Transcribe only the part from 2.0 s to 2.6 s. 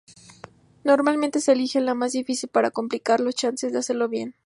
difícil